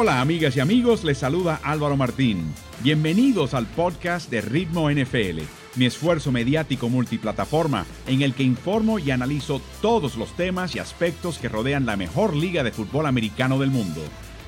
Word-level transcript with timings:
Hola 0.00 0.20
amigas 0.20 0.56
y 0.56 0.60
amigos, 0.60 1.02
les 1.02 1.18
saluda 1.18 1.58
Álvaro 1.64 1.96
Martín. 1.96 2.54
Bienvenidos 2.84 3.52
al 3.52 3.66
podcast 3.66 4.30
de 4.30 4.40
Ritmo 4.40 4.88
NFL, 4.88 5.40
mi 5.74 5.86
esfuerzo 5.86 6.30
mediático 6.30 6.88
multiplataforma 6.88 7.84
en 8.06 8.22
el 8.22 8.32
que 8.32 8.44
informo 8.44 9.00
y 9.00 9.10
analizo 9.10 9.60
todos 9.82 10.16
los 10.16 10.36
temas 10.36 10.76
y 10.76 10.78
aspectos 10.78 11.38
que 11.38 11.48
rodean 11.48 11.84
la 11.84 11.96
mejor 11.96 12.36
liga 12.36 12.62
de 12.62 12.70
fútbol 12.70 13.06
americano 13.06 13.58
del 13.58 13.70
mundo. 13.70 14.00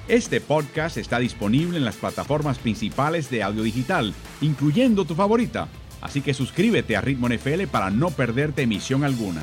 Este 0.07 0.41
podcast 0.41 0.97
está 0.99 1.19
disponible 1.19 1.79
en 1.79 1.85
las 1.85 1.97
plataformas 1.97 2.61
principales 2.61 3.29
de 3.29 3.43
audio 3.43 3.65
digital, 3.65 4.15
incluyendo 4.41 5.05
tu 5.05 5.17
favorita, 5.17 5.67
así 6.01 6.21
que 6.21 6.33
suscríbete 6.33 6.97
a 6.97 7.01
Ritmo 7.01 7.29
NFL 7.29 7.65
para 7.73 7.91
no 7.91 8.11
perderte 8.11 8.63
emisión 8.63 9.03
alguna. 9.03 9.43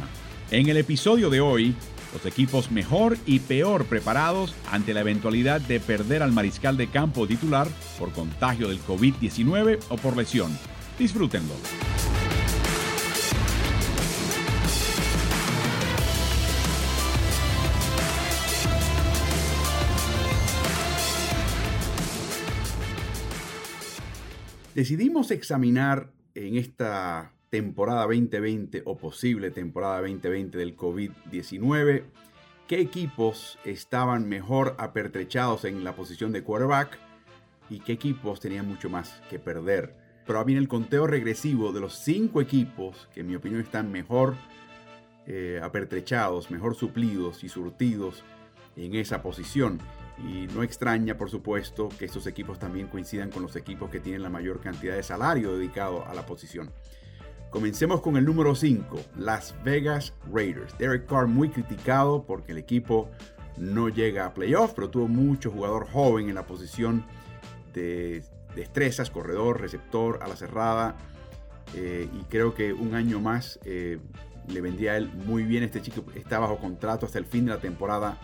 En 0.52 0.70
el 0.70 0.78
episodio 0.78 1.30
de 1.30 1.42
hoy 1.42 1.76
los 2.14 2.26
equipos 2.26 2.72
mejor 2.72 3.18
y 3.26 3.40
peor 3.40 3.86
preparados 3.86 4.56
ante 4.72 4.94
la 4.94 5.02
eventualidad 5.02 5.62
de 5.62 5.80
perder 5.80 6.24
al 6.24 6.32
mariscal 6.32 6.78
de 6.78 6.88
campo 6.88 7.28
titular 7.28 7.68
por 8.00 8.12
contagio 8.12 8.70
del 8.70 8.80
COVID-19 8.82 9.80
o 9.90 9.98
por 9.98 10.18
lesión. 10.18 10.58
Disfrútenlo. 10.98 11.54
Decidimos 24.78 25.32
examinar 25.32 26.12
en 26.36 26.56
esta 26.56 27.34
temporada 27.50 28.02
2020 28.04 28.84
o 28.86 28.98
posible 28.98 29.52
temporada 29.52 30.02
2020 30.02 30.58
del 30.58 30.76
COVID-19, 30.76 32.04
qué 32.68 32.82
equipos 32.82 33.58
estaban 33.64 34.28
mejor 34.28 34.76
apertrechados 34.78 35.66
en 35.66 35.84
la 35.84 35.96
posición 35.96 36.32
de 36.32 36.44
quarterback 36.44 37.00
y 37.70 37.80
qué 37.80 37.94
equipos 37.94 38.40
tenían 38.40 38.68
mucho 38.68 38.90
más 38.90 39.22
que 39.30 39.40
perder. 39.40 39.96
Pero 40.26 40.44
viene 40.44 40.62
el 40.62 40.68
conteo 40.68 41.08
regresivo 41.08 41.72
de 41.72 41.80
los 41.80 41.94
cinco 41.94 42.42
equipos 42.42 43.08
que 43.14 43.22
en 43.22 43.28
mi 43.28 43.36
opinión 43.36 43.62
están 43.62 43.92
mejor 43.92 44.36
eh, 45.26 45.60
apertrechados, 45.64 46.52
mejor 46.52 46.76
suplidos 46.76 47.44
y 47.44 47.50
surtidos 47.50 48.24
en 48.76 48.96
esa 48.96 49.22
posición. 49.22 49.80
Y 50.18 50.48
no 50.48 50.64
extraña, 50.64 51.18
por 51.18 51.30
supuesto, 51.30 51.90
que 51.98 52.06
estos 52.06 52.28
equipos 52.28 52.60
también 52.60 52.88
coincidan 52.88 53.30
con 53.30 53.44
los 53.44 53.56
equipos 53.56 53.90
que 53.90 54.00
tienen 54.00 54.24
la 54.24 54.30
mayor 54.30 54.60
cantidad 54.60 54.96
de 54.96 55.04
salario 55.04 55.58
dedicado 55.58 56.06
a 56.08 56.14
la 56.14 56.26
posición. 56.26 56.72
Comencemos 57.50 58.02
con 58.02 58.18
el 58.18 58.26
número 58.26 58.56
5, 58.56 59.00
Las 59.18 59.56
Vegas 59.64 60.14
Raiders. 60.32 60.78
Derek 60.78 61.06
Carr 61.08 61.28
muy 61.28 61.50
criticado 61.50 62.24
porque 62.24 62.52
el 62.52 62.58
equipo 62.58 63.10
no 63.56 63.88
llega 63.88 64.26
a 64.26 64.34
playoff, 64.34 64.74
pero 64.76 64.90
tuvo 64.90 65.08
mucho 65.08 65.50
jugador 65.50 65.88
joven 65.90 66.28
en 66.28 66.36
la 66.36 66.46
posición 66.46 67.06
de 67.74 68.24
destrezas, 68.54 69.10
corredor, 69.10 69.62
receptor, 69.62 70.20
a 70.22 70.28
la 70.28 70.36
cerrada. 70.36 70.98
Eh, 71.74 72.10
y 72.14 72.24
creo 72.26 72.54
que 72.54 72.74
un 72.74 72.96
año 72.96 73.22
más 73.22 73.60
eh, 73.64 74.00
le 74.48 74.62
vendría 74.62 74.94
a 74.94 74.98
él 74.98 75.10
muy 75.26 75.44
bien. 75.44 75.64
Este 75.64 75.82
chico 75.82 76.04
está 76.16 76.40
bajo 76.40 76.58
contrato 76.58 77.06
hasta 77.06 77.18
el 77.18 77.26
fin 77.26 77.46
de 77.46 77.52
la 77.52 77.60
temporada 77.60 78.18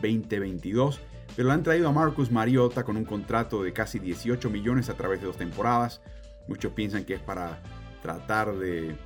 2022. 0.00 1.00
Pero 1.34 1.48
le 1.48 1.54
han 1.54 1.64
traído 1.64 1.88
a 1.88 1.92
Marcus 1.92 2.30
Mariota 2.30 2.84
con 2.84 2.96
un 2.96 3.04
contrato 3.04 3.62
de 3.64 3.72
casi 3.72 3.98
18 3.98 4.50
millones 4.50 4.88
a 4.88 4.94
través 4.94 5.20
de 5.20 5.26
dos 5.26 5.36
temporadas. 5.36 6.00
Muchos 6.46 6.72
piensan 6.72 7.04
que 7.04 7.14
es 7.14 7.20
para 7.20 7.60
tratar 8.02 8.56
de 8.56 8.96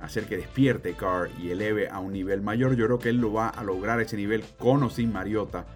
hacer 0.00 0.26
que 0.26 0.36
despierte 0.36 0.94
Carr 0.94 1.30
y 1.40 1.50
eleve 1.50 1.88
a 1.88 1.98
un 1.98 2.12
nivel 2.12 2.42
mayor. 2.42 2.76
Yo 2.76 2.86
creo 2.86 2.98
que 2.98 3.08
él 3.08 3.16
lo 3.16 3.32
va 3.32 3.48
a 3.48 3.64
lograr 3.64 4.00
ese 4.00 4.16
nivel 4.16 4.44
con 4.58 4.82
o 4.82 4.90
sin 4.90 5.12
Mariota. 5.12 5.66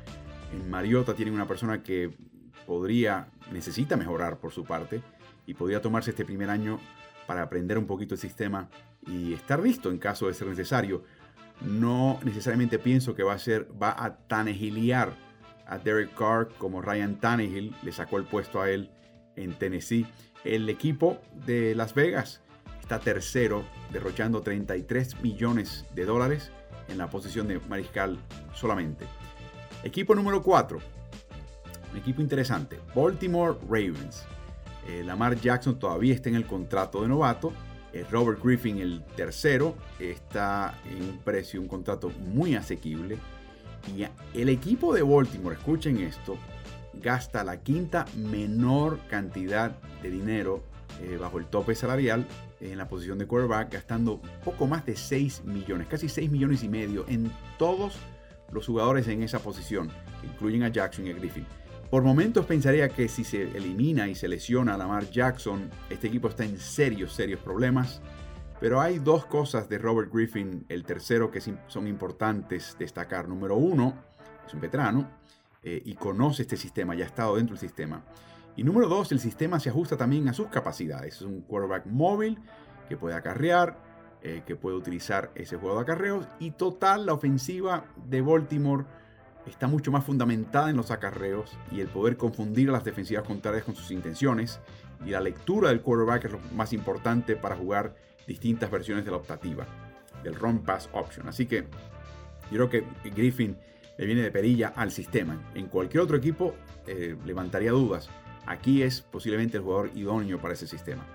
En 0.53 0.71
Mariota 0.71 1.15
tiene 1.15 1.33
una 1.33 1.49
persona 1.49 1.83
que 1.83 2.11
podría, 2.67 3.29
necesita 3.51 3.97
mejorar 3.97 4.39
por 4.39 4.53
su 4.53 4.65
parte 4.65 5.03
y 5.47 5.55
podría 5.55 5.81
tomarse 5.81 6.11
este 6.11 6.25
primer 6.25 6.51
año 6.51 6.79
para 7.27 7.43
aprender 7.43 7.79
un 7.79 7.87
poquito 7.87 8.15
el 8.15 8.21
sistema 8.21 8.69
y 9.07 9.33
estar 9.33 9.61
listo 9.61 9.91
en 9.91 9.99
caso 9.99 10.27
de 10.27 10.35
ser 10.35 10.49
necesario. 10.49 11.05
No 11.63 12.19
necesariamente 12.25 12.79
pienso 12.79 13.15
que 13.15 13.23
va 13.23 13.33
a 13.33 13.39
ser, 13.39 13.69
va 13.83 13.95
a 13.97 14.19
tanegiliar 14.29 15.13
a 15.67 15.79
Derek 15.79 16.15
Carr 16.15 16.49
como 16.59 16.81
Ryan 16.81 17.21
Tannehill 17.21 17.75
le 17.83 17.93
sacó 17.93 18.17
el 18.19 18.25
puesto 18.25 18.61
a 18.61 18.71
él 18.71 18.91
en 19.37 19.55
Tennessee. 19.55 20.07
El 20.45 20.69
equipo 20.69 21.19
de 21.47 21.75
Las 21.75 21.95
Vegas 21.95 22.43
está 22.89 23.01
tercero, 23.01 23.65
derrochando 23.93 24.41
33 24.41 25.21
millones 25.21 25.85
de 25.95 26.07
dólares 26.07 26.51
en 26.89 26.97
la 26.97 27.11
posición 27.11 27.47
de 27.47 27.61
mariscal 27.69 28.19
solamente. 28.55 29.05
Equipo 29.85 30.15
número 30.15 30.43
4, 30.43 30.79
un 31.93 31.99
equipo 31.99 32.23
interesante, 32.23 32.81
Baltimore 32.95 33.59
Ravens. 33.69 34.25
Eh, 34.89 35.03
Lamar 35.05 35.39
Jackson 35.39 35.79
todavía 35.79 36.15
está 36.15 36.31
en 36.31 36.37
el 36.37 36.47
contrato 36.47 37.03
de 37.03 37.09
novato. 37.09 37.53
Eh, 37.93 38.07
Robert 38.11 38.43
Griffin, 38.43 38.79
el 38.79 39.05
tercero, 39.15 39.75
está 39.99 40.81
en 40.91 41.11
un 41.11 41.19
precio, 41.19 41.61
un 41.61 41.69
contrato 41.69 42.11
muy 42.33 42.55
asequible. 42.55 43.19
Y 43.95 44.07
el 44.33 44.49
equipo 44.49 44.95
de 44.95 45.03
Baltimore, 45.03 45.57
escuchen 45.57 45.99
esto, 45.99 46.39
gasta 46.95 47.45
la 47.45 47.61
quinta 47.61 48.07
menor 48.17 48.99
cantidad 49.11 49.73
de 50.03 50.11
dinero 50.11 50.78
eh, 51.03 51.17
bajo 51.17 51.39
el 51.39 51.47
tope 51.47 51.75
salarial 51.75 52.27
en 52.61 52.79
la 52.79 52.89
posición 52.89 53.19
de 53.19 53.27
quarterback, 53.27 53.73
gastando 53.73 54.21
poco 54.45 54.67
más 54.67 54.85
de 54.85 54.97
6 54.97 55.45
millones, 55.45 55.87
casi 55.87 56.09
6 56.09 56.31
millones 56.31 56.63
y 56.63 56.69
medio 56.69 57.05
en 57.09 57.31
todos 57.59 57.97
los 58.51 58.67
jugadores 58.67 59.07
en 59.09 59.23
esa 59.23 59.39
posición, 59.41 59.91
que 60.21 60.27
incluyen 60.27 60.63
a 60.63 60.69
Jackson 60.69 61.07
y 61.07 61.11
a 61.11 61.15
Griffin. 61.15 61.47
Por 61.91 62.03
momentos 62.03 62.45
pensaría 62.45 62.91
que 62.91 63.09
si 63.09 63.25
se 63.25 63.43
elimina 63.57 64.09
y 64.09 64.15
se 64.15 64.29
lesiona 64.29 64.75
a 64.75 64.79
Lamar 64.79 65.11
Jackson, 65.11 65.71
este 65.89 66.09
equipo 66.09 66.29
está 66.29 66.45
en 66.45 66.59
serios, 66.59 67.15
serios 67.15 67.41
problemas. 67.41 68.03
Pero 68.61 68.81
hay 68.81 68.99
dos 68.99 69.25
cosas 69.25 69.69
de 69.69 69.79
Robert 69.79 70.13
Griffin, 70.13 70.67
el 70.69 70.85
tercero, 70.85 71.31
que 71.31 71.41
son 71.41 71.87
importantes 71.87 72.77
destacar. 72.79 73.29
Número 73.29 73.57
uno, 73.57 73.95
es 74.47 74.53
un 74.53 74.61
veterano 74.61 75.09
eh, 75.63 75.81
y 75.85 75.95
conoce 75.95 76.43
este 76.43 76.57
sistema, 76.57 76.95
ya 76.95 77.05
ha 77.05 77.09
estado 77.09 77.37
dentro 77.37 77.55
del 77.55 77.61
sistema. 77.61 78.03
Y 78.59 78.65
número 78.65 78.89
dos, 78.89 79.13
el 79.13 79.21
sistema 79.21 79.61
se 79.61 79.69
ajusta 79.69 79.97
también 79.97 80.29
a 80.29 80.33
sus 80.33 80.49
capacidades. 80.49 81.15
Es 81.15 81.23
un 81.23 81.43
quarterback 81.43 81.87
móvil 81.87 82.41
que 82.89 82.97
puede 82.97 83.15
acarrear, 83.15 83.79
eh, 84.21 84.43
que 84.45 84.57
puede 84.57 84.77
utilizar 84.77 85.31
ese 85.37 85.57
juego 85.57 85.77
de 85.77 85.83
acarreos. 85.83 86.27
Y 86.41 86.51
total, 86.51 87.07
la 87.07 87.13
ofensiva 87.13 87.85
de 88.09 88.21
Baltimore 88.21 88.85
está 89.47 89.69
mucho 89.69 89.93
más 89.93 90.03
fundamentada 90.03 90.71
en 90.71 90.77
los 90.77 90.91
acarreos 90.91 91.57
y 91.71 91.81
el 91.81 91.87
poder 91.87 92.17
confundir 92.17 92.71
a 92.71 92.73
las 92.73 92.83
defensivas 92.83 93.25
contrarias 93.25 93.63
con 93.63 93.77
sus 93.77 93.93
intenciones. 93.93 94.59
Y 95.07 95.11
la 95.11 95.21
lectura 95.21 95.69
del 95.69 95.81
quarterback 95.81 96.25
es 96.25 96.33
lo 96.33 96.41
más 96.57 96.73
importante 96.73 97.37
para 97.37 97.55
jugar 97.55 97.95
distintas 98.27 98.73
versiones 98.73 99.05
de 99.05 99.13
la 99.13 99.19
optativa, 99.19 99.69
del 100.25 100.35
run 100.35 100.65
pass 100.65 100.91
option. 100.95 101.29
Así 101.29 101.47
que 101.47 101.69
yo 102.51 102.67
creo 102.67 102.69
que 102.69 102.85
Griffin 103.09 103.57
le 103.97 104.05
viene 104.05 104.23
de 104.23 104.33
perilla 104.33 104.73
al 104.75 104.91
sistema. 104.91 105.41
En 105.55 105.69
cualquier 105.69 106.03
otro 106.03 106.17
equipo 106.17 106.57
eh, 106.89 107.17
levantaría 107.25 107.71
dudas. 107.71 108.11
Aquí 108.49 108.83
es 108.83 109.03
posiblemente 109.03 109.59
el 109.59 109.63
jugador 109.63 109.91
idóneo 109.95 110.41
para 110.41 110.55
ese 110.55 110.67
sistema. 110.67 111.07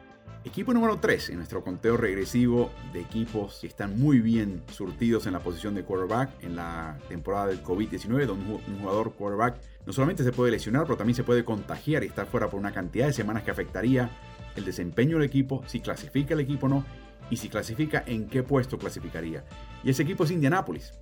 Equipo 0.45 0.71
número 0.71 0.99
3 0.99 1.31
en 1.31 1.37
nuestro 1.37 1.63
conteo 1.63 1.97
regresivo 1.97 2.69
de 2.93 3.01
equipos 3.01 3.57
que 3.59 3.65
están 3.65 3.99
muy 3.99 4.19
bien 4.19 4.61
surtidos 4.71 5.25
en 5.25 5.33
la 5.33 5.39
posición 5.39 5.73
de 5.73 5.83
quarterback 5.83 6.29
en 6.43 6.55
la 6.55 6.99
temporada 7.09 7.47
del 7.47 7.63
COVID-19, 7.63 8.27
donde 8.27 8.53
un 8.53 8.79
jugador 8.79 9.13
quarterback 9.13 9.55
no 9.83 9.93
solamente 9.93 10.23
se 10.23 10.31
puede 10.31 10.51
lesionar, 10.51 10.83
pero 10.83 10.95
también 10.95 11.15
se 11.15 11.23
puede 11.23 11.43
contagiar 11.43 12.03
y 12.03 12.07
estar 12.07 12.27
fuera 12.27 12.51
por 12.51 12.59
una 12.59 12.71
cantidad 12.71 13.07
de 13.07 13.13
semanas 13.13 13.41
que 13.41 13.49
afectaría 13.49 14.11
el 14.55 14.63
desempeño 14.63 15.17
del 15.17 15.25
equipo, 15.25 15.63
si 15.65 15.79
clasifica 15.79 16.35
el 16.35 16.41
equipo 16.41 16.67
o 16.67 16.69
no, 16.69 16.85
y 17.31 17.37
si 17.37 17.49
clasifica, 17.49 18.03
en 18.05 18.27
qué 18.27 18.43
puesto 18.43 18.77
clasificaría. 18.77 19.43
Y 19.83 19.89
ese 19.89 20.03
equipo 20.03 20.25
es 20.25 20.29
Indianapolis. 20.29 20.93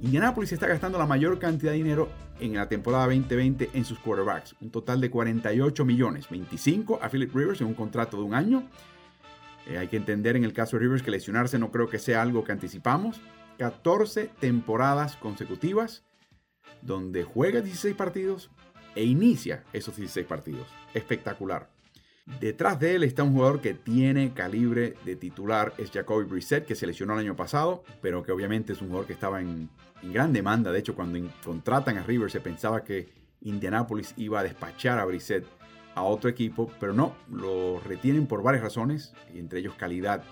Indianapolis 0.00 0.52
está 0.52 0.66
gastando 0.66 0.98
la 0.98 1.06
mayor 1.06 1.38
cantidad 1.38 1.72
de 1.72 1.78
dinero 1.78 2.10
en 2.38 2.54
la 2.54 2.68
temporada 2.68 3.06
2020 3.06 3.70
en 3.72 3.84
sus 3.84 3.98
quarterbacks, 3.98 4.54
un 4.60 4.70
total 4.70 5.00
de 5.00 5.10
48 5.10 5.84
millones, 5.86 6.28
25 6.28 7.00
a 7.02 7.08
Philip 7.08 7.34
Rivers 7.34 7.62
en 7.62 7.68
un 7.68 7.74
contrato 7.74 8.18
de 8.18 8.22
un 8.24 8.34
año. 8.34 8.68
Eh, 9.66 9.78
hay 9.78 9.88
que 9.88 9.96
entender 9.96 10.36
en 10.36 10.44
el 10.44 10.52
caso 10.52 10.76
de 10.76 10.82
Rivers 10.82 11.02
que 11.02 11.10
lesionarse 11.10 11.58
no 11.58 11.70
creo 11.70 11.88
que 11.88 11.98
sea 11.98 12.20
algo 12.20 12.44
que 12.44 12.52
anticipamos. 12.52 13.20
14 13.58 14.30
temporadas 14.38 15.16
consecutivas 15.16 16.04
donde 16.82 17.24
juega 17.24 17.62
16 17.62 17.94
partidos 17.96 18.50
e 18.94 19.04
inicia 19.04 19.64
esos 19.72 19.96
16 19.96 20.26
partidos. 20.26 20.68
Espectacular. 20.92 21.75
Detrás 22.40 22.80
de 22.80 22.96
él 22.96 23.04
está 23.04 23.22
un 23.22 23.32
jugador 23.32 23.60
que 23.60 23.72
tiene 23.72 24.34
calibre 24.34 24.94
de 25.04 25.14
titular, 25.14 25.72
es 25.78 25.92
Jacoby 25.92 26.24
Brissett, 26.24 26.66
que 26.66 26.74
se 26.74 26.86
lesionó 26.86 27.14
el 27.14 27.20
año 27.20 27.36
pasado, 27.36 27.84
pero 28.02 28.24
que 28.24 28.32
obviamente 28.32 28.72
es 28.72 28.82
un 28.82 28.88
jugador 28.88 29.06
que 29.06 29.12
estaba 29.12 29.40
en, 29.40 29.70
gran 30.02 30.32
demanda. 30.32 30.72
De 30.72 30.80
hecho, 30.80 30.96
cuando 30.96 31.18
contratan 31.44 31.98
a 31.98 32.02
Rivers 32.02 32.32
se 32.32 32.40
pensaba 32.40 32.82
que 32.82 33.08
Indianapolis 33.42 34.12
iba 34.16 34.40
a 34.40 34.42
despachar 34.42 34.98
a 34.98 35.04
Brissett 35.04 35.46
a 35.94 36.02
otro 36.02 36.28
equipo, 36.28 36.70
pero 36.80 36.92
no, 36.92 37.14
lo 37.30 37.80
retienen 37.80 38.26
por 38.26 38.42
varias 38.42 38.64
razones, 38.64 39.14
entre 39.32 39.60
ellos 39.60 39.74
calidad. 39.74 40.22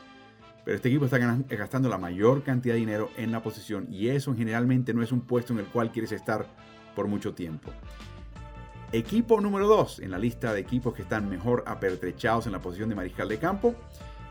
Pero 0.64 0.76
este 0.76 0.88
equipo 0.88 1.05
está 1.05 1.19
gastando 1.19 1.88
la 1.88 1.99
mayor 1.99 2.43
cantidad 2.43 2.75
de 2.75 2.81
dinero 2.81 3.11
en 3.17 3.31
la 3.31 3.43
posición 3.43 3.87
y 3.91 4.08
eso 4.08 4.35
generalmente 4.35 4.94
no 4.94 5.02
es 5.02 5.12
un 5.12 5.20
puesto 5.20 5.52
en 5.52 5.61
el 5.61 5.67
cual 5.67 5.93
quieres 5.93 6.12
estar 6.12 6.46
por 6.96 7.06
mucho 7.06 7.35
tiempo. 7.35 7.70
Equipo 8.94 9.41
número 9.41 9.67
2 9.67 10.02
en 10.05 10.12
la 10.12 10.19
lista 10.19 10.55
de 10.55 10.61
equipos 10.61 10.94
que 10.94 11.02
están 11.02 11.29
mejor 11.29 11.64
apertrechados 11.67 12.46
en 12.46 12.52
la 12.52 12.62
posición 12.62 12.88
de 12.88 12.94
mariscal 12.94 13.29
de 13.29 13.38
campo. 13.38 13.75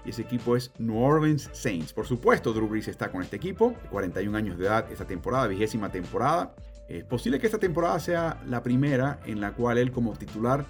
Y 0.06 0.12
ese 0.12 0.22
equipo 0.22 0.56
es 0.56 0.72
New 0.78 1.04
Orleans 1.04 1.50
Saints. 1.52 1.92
Por 1.92 2.08
supuesto, 2.08 2.54
Drew 2.54 2.70
Brees 2.70 2.88
está 2.88 3.12
con 3.12 3.22
este 3.22 3.36
equipo, 3.36 3.74
41 3.92 4.38
años 4.38 4.58
de 4.58 4.68
edad 4.68 4.90
esta 4.90 5.04
temporada, 5.04 5.48
vigésima 5.48 5.92
temporada. 5.92 6.56
Es 6.88 7.04
posible 7.04 7.40
que 7.40 7.48
esta 7.48 7.58
temporada 7.58 8.00
sea 8.00 8.42
la 8.48 8.64
primera 8.64 9.20
en 9.26 9.42
la 9.42 9.52
cual 9.52 9.80
él 9.80 9.92
como 9.92 10.14
titular 10.14 10.64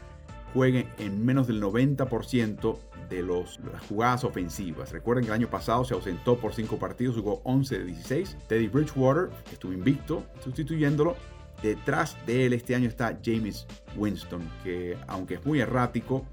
juegue 0.56 0.88
en 0.98 1.24
menos 1.24 1.46
del 1.46 1.62
90% 1.62 2.80
de 3.12 3.22
los, 3.22 3.60
las 3.72 3.86
jugadas 3.86 4.24
ofensivas. 4.24 4.92
Recuerden 4.92 5.26
que 5.26 5.30
el 5.30 5.36
año 5.36 5.52
pasado 5.52 5.86
se 5.86 5.94
ausentó 5.94 6.40
por 6.40 6.56
5 6.56 6.80
partidos, 6.80 7.16
jugó 7.16 7.42
11 7.44 7.78
de 7.78 7.86
16. 7.86 8.38
Teddy 8.48 8.70
Bridgewater, 8.70 9.30
estuvo 9.52 9.72
invicto, 9.72 10.24
sustituyéndolo, 10.44 11.16
Detrás 11.64 12.18
de 12.28 12.46
él 12.46 12.54
este 12.54 12.76
año 12.76 12.90
está 12.90 13.18
James 13.24 13.66
Winston, 13.96 14.42
que 14.66 14.98
aunque 15.08 15.36
es 15.36 15.46
muy 15.46 15.62
errático, 15.62 16.26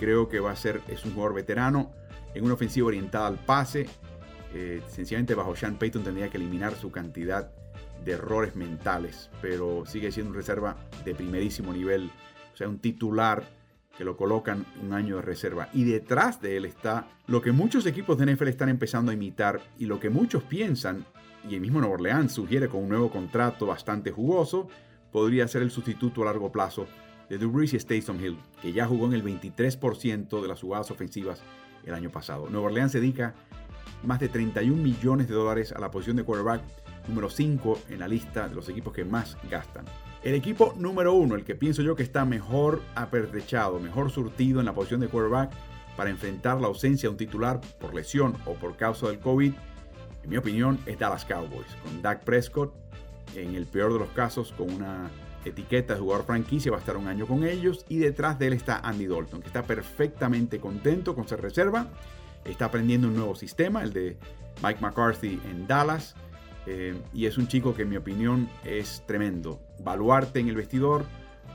creo 0.00 0.28
que 0.28 0.40
va 0.40 0.50
a 0.50 0.56
ser, 0.56 0.80
es 0.88 1.04
un 1.04 1.14
jugador 1.14 1.34
veterano 1.34 1.92
en 2.34 2.44
una 2.44 2.54
ofensiva 2.54 2.88
orientada 2.88 3.28
al 3.28 3.38
pase. 3.38 3.86
Eh, 4.52 4.82
sencillamente 4.88 5.34
bajo 5.34 5.54
Sean 5.54 5.78
Payton 5.78 6.02
tendría 6.02 6.28
que 6.28 6.38
eliminar 6.38 6.74
su 6.74 6.90
cantidad 6.90 7.52
de 8.04 8.12
errores 8.12 8.56
mentales, 8.56 9.30
pero 9.40 9.86
sigue 9.86 10.10
siendo 10.10 10.30
un 10.30 10.36
reserva 10.36 10.76
de 11.04 11.14
primerísimo 11.14 11.72
nivel, 11.72 12.10
o 12.52 12.56
sea, 12.56 12.68
un 12.68 12.80
titular 12.80 13.44
que 13.96 14.04
lo 14.04 14.16
colocan 14.16 14.66
un 14.82 14.92
año 14.92 15.16
de 15.16 15.22
reserva. 15.22 15.68
Y 15.72 15.84
detrás 15.84 16.40
de 16.40 16.56
él 16.56 16.64
está 16.64 17.06
lo 17.28 17.40
que 17.40 17.52
muchos 17.52 17.86
equipos 17.86 18.18
de 18.18 18.34
NFL 18.34 18.48
están 18.48 18.68
empezando 18.68 19.12
a 19.12 19.14
imitar 19.14 19.60
y 19.78 19.86
lo 19.86 20.00
que 20.00 20.10
muchos 20.10 20.42
piensan 20.42 21.04
y 21.48 21.54
el 21.54 21.60
mismo 21.60 21.80
Nuevo 21.80 21.94
Orleans 21.94 22.32
sugiere 22.32 22.68
con 22.68 22.82
un 22.82 22.88
nuevo 22.88 23.10
contrato 23.10 23.66
bastante 23.66 24.10
jugoso, 24.10 24.68
podría 25.12 25.46
ser 25.48 25.62
el 25.62 25.70
sustituto 25.70 26.22
a 26.22 26.26
largo 26.26 26.50
plazo 26.50 26.86
de 27.28 27.38
Drew 27.38 27.62
y 27.62 27.66
Stayson 27.68 28.22
Hill, 28.22 28.38
que 28.60 28.72
ya 28.72 28.86
jugó 28.86 29.06
en 29.06 29.14
el 29.14 29.24
23% 29.24 30.40
de 30.40 30.48
las 30.48 30.60
jugadas 30.60 30.90
ofensivas 30.90 31.42
el 31.84 31.94
año 31.94 32.10
pasado. 32.10 32.48
Nueva 32.50 32.66
Orleans 32.66 32.92
dedica 32.92 33.34
más 34.02 34.20
de 34.20 34.28
31 34.28 34.82
millones 34.82 35.28
de 35.28 35.34
dólares 35.34 35.72
a 35.72 35.80
la 35.80 35.90
posición 35.90 36.16
de 36.16 36.24
quarterback 36.24 36.62
número 37.08 37.28
5 37.28 37.80
en 37.90 37.98
la 38.00 38.08
lista 38.08 38.48
de 38.48 38.54
los 38.54 38.68
equipos 38.68 38.92
que 38.92 39.04
más 39.04 39.36
gastan. 39.50 39.84
El 40.22 40.34
equipo 40.34 40.74
número 40.78 41.12
1, 41.14 41.34
el 41.34 41.44
que 41.44 41.54
pienso 41.54 41.82
yo 41.82 41.94
que 41.94 42.02
está 42.02 42.24
mejor 42.24 42.82
apertrechado, 42.94 43.78
mejor 43.78 44.10
surtido 44.10 44.60
en 44.60 44.66
la 44.66 44.74
posición 44.74 45.00
de 45.00 45.08
quarterback 45.08 45.52
para 45.96 46.10
enfrentar 46.10 46.60
la 46.60 46.66
ausencia 46.66 47.08
de 47.08 47.12
un 47.12 47.18
titular 47.18 47.60
por 47.78 47.94
lesión 47.94 48.36
o 48.46 48.54
por 48.54 48.76
causa 48.76 49.08
del 49.08 49.20
COVID, 49.20 49.52
en 50.24 50.30
mi 50.30 50.36
opinión, 50.36 50.78
es 50.86 50.98
Dallas 50.98 51.24
Cowboys, 51.24 51.66
con 51.82 52.02
Dak 52.02 52.24
Prescott, 52.24 52.74
en 53.34 53.54
el 53.54 53.66
peor 53.66 53.92
de 53.92 53.98
los 53.98 54.08
casos, 54.10 54.52
con 54.56 54.72
una 54.72 55.10
etiqueta 55.44 55.94
de 55.94 56.00
jugador 56.00 56.24
franquicia, 56.24 56.70
va 56.72 56.78
a 56.78 56.80
estar 56.80 56.96
un 56.96 57.08
año 57.08 57.26
con 57.26 57.44
ellos, 57.44 57.84
y 57.88 57.98
detrás 57.98 58.38
de 58.38 58.46
él 58.46 58.54
está 58.54 58.78
Andy 58.78 59.06
Dalton, 59.06 59.40
que 59.42 59.48
está 59.48 59.62
perfectamente 59.62 60.58
contento 60.58 61.14
con 61.14 61.28
ser 61.28 61.42
reserva, 61.42 61.88
está 62.44 62.66
aprendiendo 62.66 63.08
un 63.08 63.14
nuevo 63.14 63.34
sistema, 63.34 63.82
el 63.82 63.92
de 63.92 64.16
Mike 64.62 64.80
McCarthy 64.80 65.40
en 65.50 65.66
Dallas, 65.66 66.14
eh, 66.66 66.98
y 67.12 67.26
es 67.26 67.36
un 67.36 67.46
chico 67.46 67.74
que 67.74 67.82
en 67.82 67.90
mi 67.90 67.96
opinión 67.96 68.48
es 68.64 69.02
tremendo. 69.06 69.60
Baluarte 69.80 70.40
en 70.40 70.48
el 70.48 70.56
vestidor, 70.56 71.04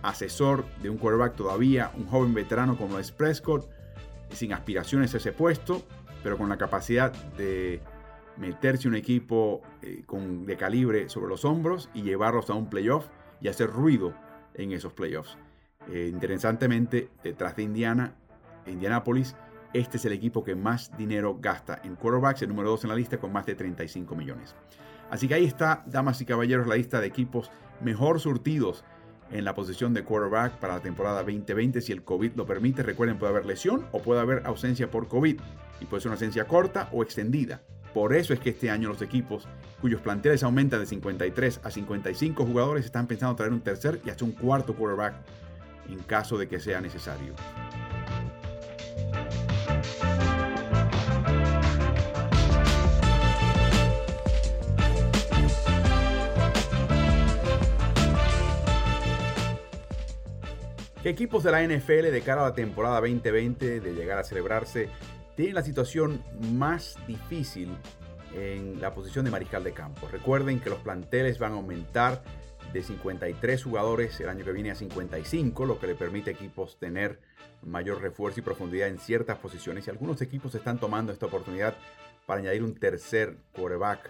asesor 0.04 0.66
de 0.84 0.92
un 0.92 0.98
quarterback 0.98 1.36
todavía, 1.36 1.92
un 1.98 2.06
joven 2.06 2.36
veterano 2.36 2.78
como 2.78 3.00
es 3.00 3.12
Prescott, 3.12 3.68
sin 4.32 4.54
aspiraciones 4.54 5.16
a 5.16 5.18
ese 5.18 5.32
puesto, 5.32 5.82
pero 6.22 6.38
con 6.38 6.50
la 6.50 6.58
capacidad 6.58 7.12
de 7.36 7.82
meterse 8.40 8.88
un 8.88 8.96
equipo 8.96 9.62
eh, 9.82 10.04
con, 10.06 10.46
de 10.46 10.56
calibre 10.56 11.10
sobre 11.10 11.28
los 11.28 11.46
hombros 11.46 11.90
y 11.94 12.02
llevarlos 12.02 12.50
a 12.50 12.54
un 12.54 12.70
playoff 12.70 13.08
y 13.42 13.50
hacer 13.50 13.70
ruido 13.70 14.14
en 14.54 14.72
esos 14.72 14.94
playoffs. 14.94 15.38
Eh, 15.92 16.10
interesantemente, 16.12 17.10
detrás 17.24 17.56
de 17.56 17.64
Indiana, 17.64 18.16
Indianapolis, 18.66 19.36
este 19.74 19.98
es 19.98 20.06
el 20.06 20.14
equipo 20.14 20.44
que 20.44 20.56
más 20.56 20.96
dinero 20.98 21.38
gasta 21.40 21.80
en 21.84 21.96
quarterbacks, 21.96 22.42
el 22.42 22.50
número 22.50 22.70
2 22.70 22.86
en 22.86 22.90
la 22.90 22.96
lista 22.96 23.18
con 23.18 23.32
más 23.32 23.46
de 23.46 23.56
35 23.56 24.16
millones. 24.16 24.56
Así 25.10 25.28
que 25.28 25.36
ahí 25.36 25.46
está, 25.46 25.84
damas 25.88 26.22
y 26.22 26.26
caballeros, 26.26 26.68
la 26.68 26.76
lista 26.76 27.00
de 27.00 27.08
equipos 27.08 27.52
mejor 27.82 28.20
surtidos 28.20 28.84
en 29.32 29.46
la 29.46 29.54
posición 29.54 29.94
de 29.94 30.04
quarterback 30.04 30.54
para 30.54 30.76
la 30.76 30.82
temporada 30.82 31.20
2020 31.24 31.82
si 31.82 31.92
el 31.92 32.04
COVID 32.04 32.34
lo 32.36 32.46
permite. 32.46 32.84
Recuerden, 32.84 33.18
puede 33.18 33.32
haber 33.32 33.46
lesión 33.46 33.86
o 33.92 34.02
puede 34.02 34.22
haber 34.22 34.46
ausencia 34.46 34.90
por 34.90 35.08
COVID 35.08 35.40
y 35.82 35.86
puede 35.86 36.02
ser 36.02 36.10
una 36.10 36.16
ausencia 36.16 36.46
corta 36.46 36.90
o 36.92 37.04
extendida. 37.04 37.62
Por 37.94 38.14
eso 38.14 38.34
es 38.34 38.40
que 38.40 38.52
este 38.52 38.70
año 38.70 38.90
los 38.90 39.02
equipos 39.02 39.48
cuyos 39.82 40.02
planteles 40.02 40.44
aumentan 40.44 40.80
de 40.80 40.86
53 40.86 41.62
a 41.64 41.72
55 41.72 42.46
jugadores 42.46 42.86
están 42.86 43.08
pensando 43.08 43.36
traer 43.36 43.54
un 43.54 43.62
tercer 43.62 44.00
y 44.06 44.10
hasta 44.10 44.26
un 44.26 44.32
cuarto 44.32 44.76
quarterback 44.76 45.16
en 45.90 46.00
caso 46.00 46.38
de 46.38 46.48
que 46.48 46.60
sea 46.60 46.82
necesario. 46.82 47.34
¿Qué 61.02 61.10
equipos 61.10 61.44
de 61.44 61.52
la 61.52 61.64
NFL 61.64 62.12
de 62.12 62.22
cara 62.22 62.42
a 62.42 62.50
la 62.50 62.54
temporada 62.54 63.00
2020 63.00 63.80
de 63.80 63.94
llegar 63.94 64.18
a 64.18 64.24
celebrarse 64.26 64.90
tienen 65.40 65.56
la 65.56 65.64
situación 65.64 66.22
más 66.52 66.98
difícil 67.08 67.70
en 68.36 68.82
la 68.82 68.94
posición 68.94 69.24
de 69.24 69.32
mariscal 69.32 69.64
de 69.64 69.72
campo. 69.72 70.06
Recuerden 70.12 70.60
que 70.60 70.70
los 70.70 70.80
planteles 70.80 71.40
van 71.40 71.54
a 71.54 71.56
aumentar 71.56 72.22
de 72.74 72.84
53 72.84 73.64
jugadores 73.64 74.20
el 74.20 74.28
año 74.28 74.44
que 74.44 74.52
viene 74.52 74.72
a 74.72 74.76
55, 74.76 75.64
lo 75.64 75.80
que 75.80 75.88
le 75.88 75.96
permite 75.96 76.32
a 76.32 76.34
equipos 76.34 76.78
tener 76.78 77.22
mayor 77.62 78.02
refuerzo 78.02 78.42
y 78.42 78.44
profundidad 78.44 78.90
en 78.90 79.00
ciertas 79.00 79.38
posiciones. 79.38 79.88
Y 79.88 79.92
algunos 79.92 80.22
equipos 80.22 80.54
están 80.56 80.78
tomando 80.78 81.14
esta 81.14 81.28
oportunidad 81.28 81.74
para 82.26 82.42
añadir 82.42 82.62
un 82.62 82.76
tercer 82.76 83.38
quarterback 83.54 84.10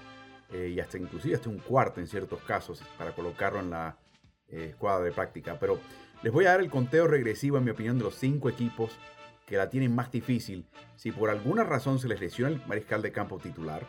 eh, 0.52 0.74
y 0.74 0.80
hasta 0.80 0.98
inclusive 0.98 1.36
hasta 1.36 1.50
un 1.50 1.60
cuarto 1.60 2.00
en 2.00 2.08
ciertos 2.08 2.42
casos 2.42 2.82
para 2.98 3.14
colocarlo 3.14 3.60
en 3.60 3.70
la 3.70 4.00
eh, 4.48 4.70
escuadra 4.72 5.06
de 5.06 5.12
práctica. 5.12 5.60
Pero 5.60 5.80
les 6.24 6.34
voy 6.34 6.46
a 6.46 6.54
dar 6.54 6.62
el 6.62 6.72
conteo 6.72 7.06
regresivo, 7.06 7.60
en 7.60 7.66
mi 7.66 7.70
opinión, 7.70 8.00
de 8.00 8.06
los 8.06 8.16
cinco 8.16 8.50
equipos 8.50 8.98
que 9.50 9.58
la 9.58 9.70
tienen 9.70 9.96
más 9.96 10.12
difícil 10.12 10.66
si 10.96 11.12
por 11.12 11.32
alguna 11.32 11.64
razón 11.64 11.98
se 11.98 12.08
les 12.08 12.22
lesiona 12.22 12.54
el 12.54 12.62
mariscal 12.68 13.02
de 13.02 13.12
campo 13.12 13.40
titular 13.40 13.86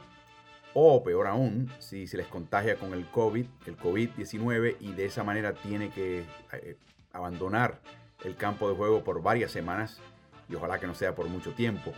o 0.72 1.02
peor 1.02 1.26
aún, 1.26 1.70
si 1.80 2.06
se 2.06 2.16
les 2.16 2.26
contagia 2.26 2.76
con 2.76 2.94
el 2.94 3.06
COVID, 3.10 3.46
el 3.66 3.76
COVID-19 3.76 4.76
y 4.80 4.92
de 4.92 5.04
esa 5.04 5.22
manera 5.22 5.52
tiene 5.52 5.90
que 5.90 6.24
eh, 6.52 6.76
abandonar 7.12 7.80
el 8.24 8.36
campo 8.36 8.68
de 8.70 8.76
juego 8.76 9.04
por 9.04 9.22
varias 9.22 9.50
semanas 9.50 10.00
y 10.48 10.54
ojalá 10.54 10.78
que 10.78 10.86
no 10.86 10.94
sea 10.94 11.14
por 11.14 11.28
mucho 11.28 11.52
tiempo. 11.52 11.92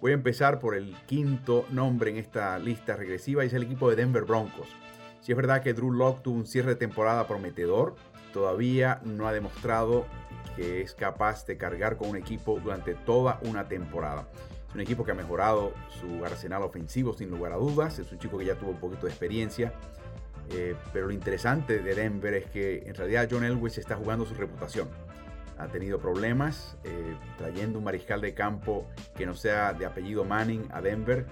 Voy 0.00 0.12
a 0.12 0.14
empezar 0.14 0.58
por 0.58 0.74
el 0.74 0.94
quinto 1.06 1.66
nombre 1.70 2.10
en 2.10 2.18
esta 2.18 2.58
lista 2.58 2.96
regresiva 2.96 3.44
y 3.44 3.46
es 3.46 3.54
el 3.54 3.62
equipo 3.62 3.88
de 3.88 3.96
Denver 3.96 4.24
Broncos. 4.24 4.68
Si 5.20 5.32
es 5.32 5.36
verdad 5.36 5.62
que 5.62 5.72
Drew 5.72 5.92
Locke 5.92 6.22
tuvo 6.22 6.36
un 6.36 6.46
cierre 6.46 6.70
de 6.70 6.76
temporada 6.76 7.26
prometedor, 7.26 7.94
todavía 8.32 9.00
no 9.04 9.28
ha 9.28 9.32
demostrado 9.32 10.06
que 10.56 10.82
es 10.82 10.94
capaz 10.94 11.46
de 11.46 11.56
cargar 11.56 11.96
con 11.96 12.10
un 12.10 12.16
equipo 12.16 12.58
durante 12.60 12.94
toda 12.94 13.38
una 13.42 13.68
temporada. 13.68 14.28
Es 14.68 14.74
un 14.74 14.80
equipo 14.80 15.04
que 15.04 15.12
ha 15.12 15.14
mejorado 15.14 15.72
su 16.00 16.24
arsenal 16.24 16.62
ofensivo 16.62 17.12
sin 17.12 17.30
lugar 17.30 17.52
a 17.52 17.56
dudas. 17.56 17.98
Es 17.98 18.10
un 18.10 18.18
chico 18.18 18.38
que 18.38 18.46
ya 18.46 18.54
tuvo 18.54 18.70
un 18.70 18.80
poquito 18.80 19.06
de 19.06 19.12
experiencia. 19.12 19.72
Eh, 20.50 20.74
pero 20.92 21.06
lo 21.06 21.12
interesante 21.12 21.78
de 21.78 21.94
Denver 21.94 22.34
es 22.34 22.46
que 22.46 22.82
en 22.86 22.94
realidad 22.94 23.28
John 23.30 23.44
Elway 23.44 23.72
está 23.76 23.96
jugando 23.96 24.24
su 24.24 24.34
reputación. 24.34 24.88
Ha 25.58 25.68
tenido 25.68 25.98
problemas 25.98 26.76
eh, 26.84 27.16
trayendo 27.38 27.78
un 27.78 27.84
mariscal 27.84 28.20
de 28.20 28.34
campo 28.34 28.86
que 29.14 29.26
no 29.26 29.34
sea 29.34 29.72
de 29.74 29.86
apellido 29.86 30.24
Manning 30.24 30.66
a 30.72 30.80
Denver, 30.80 31.26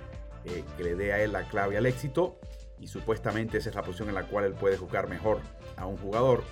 eh, 0.44 0.62
que 0.76 0.84
le 0.84 0.94
dé 0.94 1.12
a 1.12 1.22
él 1.22 1.32
la 1.32 1.48
clave 1.48 1.76
al 1.76 1.86
éxito. 1.86 2.38
Y 2.78 2.86
supuestamente 2.86 3.58
esa 3.58 3.70
es 3.70 3.74
la 3.74 3.82
posición 3.82 4.08
en 4.08 4.14
la 4.14 4.24
cual 4.24 4.44
él 4.44 4.54
puede 4.54 4.76
jugar 4.76 5.08
mejor 5.08 5.40
a 5.76 5.86
un 5.86 5.96
jugador. 5.96 6.42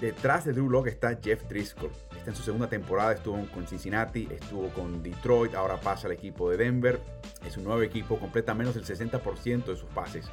Detrás 0.00 0.44
de 0.44 0.52
Drew 0.52 0.68
Locke 0.68 0.88
está 0.88 1.18
Jeff 1.22 1.44
Driscoll. 1.48 1.92
Está 2.16 2.30
en 2.30 2.36
su 2.36 2.42
segunda 2.42 2.68
temporada, 2.68 3.12
estuvo 3.12 3.46
con 3.52 3.66
Cincinnati, 3.66 4.28
estuvo 4.30 4.68
con 4.70 5.02
Detroit, 5.02 5.54
ahora 5.54 5.80
pasa 5.80 6.08
al 6.08 6.12
equipo 6.12 6.50
de 6.50 6.56
Denver. 6.56 7.00
Es 7.46 7.56
un 7.56 7.64
nuevo 7.64 7.82
equipo, 7.82 8.18
completa 8.18 8.54
menos 8.54 8.74
del 8.74 8.84
60% 8.84 9.64
de 9.66 9.76
sus 9.76 9.88
pases. 9.90 10.26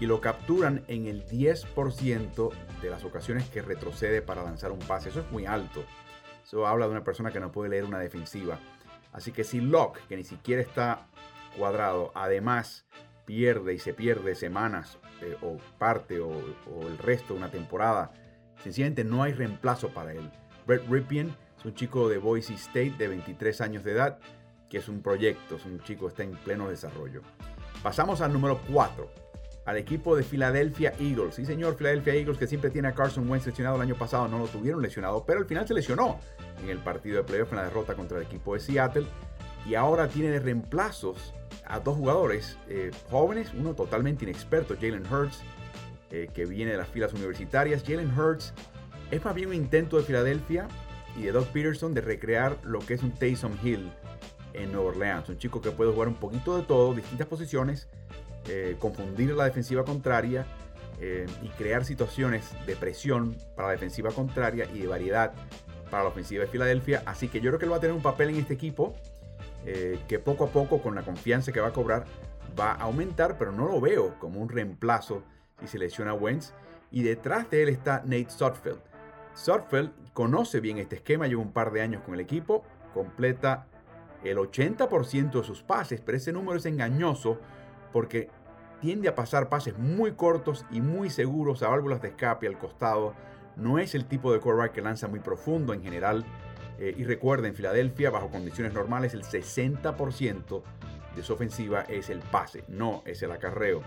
Y 0.00 0.06
lo 0.06 0.20
capturan 0.20 0.82
en 0.88 1.06
el 1.06 1.26
10% 1.26 2.52
de 2.82 2.90
las 2.90 3.04
ocasiones 3.04 3.48
que 3.50 3.62
retrocede 3.62 4.22
para 4.22 4.42
lanzar 4.42 4.72
un 4.72 4.78
pase. 4.80 5.10
Eso 5.10 5.20
es 5.20 5.30
muy 5.30 5.44
alto. 5.44 5.84
Eso 6.44 6.66
habla 6.66 6.86
de 6.86 6.92
una 6.92 7.04
persona 7.04 7.30
que 7.30 7.40
no 7.40 7.52
puede 7.52 7.70
leer 7.70 7.84
una 7.84 7.98
defensiva. 7.98 8.58
Así 9.12 9.32
que 9.32 9.44
si 9.44 9.60
Locke, 9.60 10.00
que 10.08 10.16
ni 10.16 10.24
siquiera 10.24 10.62
está 10.62 11.06
cuadrado, 11.56 12.10
además 12.14 12.86
pierde 13.26 13.74
y 13.74 13.78
se 13.78 13.94
pierde 13.94 14.34
semanas 14.34 14.98
eh, 15.22 15.36
o 15.40 15.58
parte 15.78 16.20
o 16.20 16.32
el 16.86 16.98
resto 16.98 17.34
de 17.34 17.38
una 17.38 17.50
temporada 17.50 18.12
Sencillamente 18.64 19.04
no 19.04 19.22
hay 19.22 19.34
reemplazo 19.34 19.90
para 19.90 20.12
él. 20.12 20.30
Brett 20.66 20.88
Ripien 20.88 21.36
es 21.58 21.64
un 21.66 21.74
chico 21.74 22.08
de 22.08 22.16
Boise 22.16 22.54
State 22.54 22.94
de 22.96 23.08
23 23.08 23.60
años 23.60 23.84
de 23.84 23.92
edad, 23.92 24.18
que 24.70 24.78
es 24.78 24.88
un 24.88 25.02
proyecto, 25.02 25.56
es 25.56 25.66
un 25.66 25.80
chico 25.80 26.06
que 26.06 26.08
está 26.08 26.22
en 26.22 26.32
pleno 26.32 26.70
desarrollo. 26.70 27.20
Pasamos 27.82 28.22
al 28.22 28.32
número 28.32 28.58
4. 28.72 29.22
al 29.66 29.76
equipo 29.76 30.16
de 30.16 30.22
Philadelphia 30.22 30.94
Eagles. 30.98 31.34
Sí, 31.34 31.44
señor, 31.44 31.76
Philadelphia 31.76 32.14
Eagles 32.14 32.38
que 32.38 32.46
siempre 32.46 32.70
tiene 32.70 32.88
a 32.88 32.94
Carson 32.94 33.28
Wentz 33.30 33.46
lesionado 33.46 33.76
el 33.76 33.82
año 33.82 33.96
pasado, 33.96 34.28
no 34.28 34.38
lo 34.38 34.46
tuvieron 34.46 34.80
lesionado, 34.80 35.24
pero 35.26 35.40
al 35.40 35.46
final 35.46 35.66
se 35.68 35.74
lesionó 35.74 36.18
en 36.62 36.70
el 36.70 36.78
partido 36.78 37.18
de 37.18 37.24
playoff 37.24 37.50
en 37.52 37.56
la 37.56 37.64
derrota 37.64 37.94
contra 37.94 38.16
el 38.18 38.24
equipo 38.24 38.54
de 38.54 38.60
Seattle. 38.60 39.06
Y 39.66 39.74
ahora 39.74 40.08
tiene 40.08 40.30
de 40.30 40.40
reemplazos 40.40 41.34
a 41.66 41.80
dos 41.80 41.96
jugadores 41.96 42.58
eh, 42.68 42.90
jóvenes, 43.10 43.52
uno 43.54 43.74
totalmente 43.74 44.24
inexperto, 44.24 44.74
Jalen 44.74 45.04
Hurts, 45.10 45.42
eh, 46.10 46.28
que 46.32 46.44
viene 46.44 46.72
de 46.72 46.76
las 46.76 46.88
filas 46.88 47.12
universitarias. 47.12 47.82
Jalen 47.84 48.16
Hurts 48.16 48.52
es 49.10 49.24
más 49.24 49.34
bien 49.34 49.48
un 49.48 49.54
intento 49.54 49.96
de 49.96 50.04
Filadelfia 50.04 50.68
y 51.16 51.22
de 51.22 51.32
Doug 51.32 51.46
Peterson 51.46 51.94
de 51.94 52.02
recrear 52.02 52.58
lo 52.62 52.80
que 52.80 52.94
es 52.94 53.02
un 53.02 53.12
Taysom 53.12 53.56
Hill 53.62 53.90
en 54.52 54.72
Nueva 54.72 54.90
Orleans. 54.90 55.28
Un 55.28 55.38
chico 55.38 55.60
que 55.60 55.70
puede 55.70 55.92
jugar 55.92 56.08
un 56.08 56.14
poquito 56.14 56.56
de 56.56 56.64
todo, 56.64 56.94
distintas 56.94 57.26
posiciones, 57.26 57.88
eh, 58.48 58.76
confundir 58.78 59.34
la 59.34 59.44
defensiva 59.44 59.84
contraria 59.84 60.46
eh, 61.00 61.26
y 61.42 61.48
crear 61.48 61.84
situaciones 61.84 62.50
de 62.66 62.76
presión 62.76 63.36
para 63.56 63.68
la 63.68 63.72
defensiva 63.72 64.10
contraria 64.10 64.68
y 64.72 64.80
de 64.80 64.86
variedad 64.86 65.32
para 65.90 66.02
la 66.04 66.10
ofensiva 66.10 66.44
de 66.44 66.50
Filadelfia. 66.50 67.02
Así 67.06 67.28
que 67.28 67.40
yo 67.40 67.50
creo 67.50 67.58
que 67.58 67.64
él 67.64 67.72
va 67.72 67.76
a 67.76 67.80
tener 67.80 67.96
un 67.96 68.02
papel 68.02 68.28
en 68.28 68.36
este 68.36 68.54
equipo 68.54 68.94
que 69.64 70.18
poco 70.18 70.44
a 70.44 70.48
poco, 70.48 70.82
con 70.82 70.94
la 70.94 71.02
confianza 71.02 71.50
que 71.50 71.58
va 71.58 71.68
a 71.68 71.72
cobrar, 71.72 72.04
va 72.58 72.72
a 72.72 72.82
aumentar, 72.82 73.38
pero 73.38 73.52
no 73.52 73.66
lo 73.66 73.80
veo 73.80 74.18
como 74.18 74.40
un 74.40 74.48
reemplazo 74.48 75.22
si 75.60 75.66
se 75.66 75.78
lesiona 75.78 76.14
Wentz. 76.14 76.52
Y 76.90 77.02
detrás 77.02 77.50
de 77.50 77.62
él 77.62 77.68
está 77.68 78.02
Nate 78.04 78.30
Sutfield. 78.30 78.80
Sutfield 79.34 79.90
conoce 80.12 80.60
bien 80.60 80.78
este 80.78 80.96
esquema, 80.96 81.26
lleva 81.26 81.42
un 81.42 81.52
par 81.52 81.72
de 81.72 81.82
años 81.82 82.02
con 82.02 82.14
el 82.14 82.20
equipo, 82.20 82.62
completa 82.92 83.66
el 84.22 84.38
80% 84.38 85.32
de 85.32 85.44
sus 85.44 85.62
pases, 85.62 86.00
pero 86.00 86.16
ese 86.16 86.32
número 86.32 86.58
es 86.58 86.66
engañoso 86.66 87.38
porque 87.92 88.30
tiende 88.80 89.08
a 89.08 89.14
pasar 89.14 89.48
pases 89.48 89.78
muy 89.78 90.12
cortos 90.12 90.64
y 90.70 90.80
muy 90.80 91.10
seguros 91.10 91.62
a 91.62 91.68
válvulas 91.68 92.00
de 92.02 92.08
escape 92.08 92.46
al 92.46 92.58
costado. 92.58 93.14
No 93.56 93.78
es 93.78 93.94
el 93.94 94.06
tipo 94.06 94.32
de 94.32 94.40
quarterback 94.40 94.72
que 94.72 94.82
lanza 94.82 95.08
muy 95.08 95.20
profundo 95.20 95.72
en 95.72 95.82
general. 95.82 96.24
Eh, 96.78 96.94
y 96.96 97.04
recuerda, 97.04 97.46
en 97.46 97.54
Filadelfia, 97.54 98.10
bajo 98.10 98.28
condiciones 98.30 98.72
normales, 98.72 99.14
el 99.14 99.22
60% 99.22 100.62
de 101.14 101.22
su 101.22 101.32
ofensiva 101.32 101.82
es 101.82 102.10
el 102.10 102.18
pase, 102.18 102.64
no 102.68 103.02
es 103.04 103.22
el 103.22 103.30
acarreo. 103.30 103.82